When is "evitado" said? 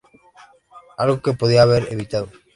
1.93-2.27